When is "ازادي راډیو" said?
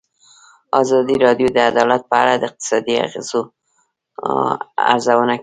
0.81-1.47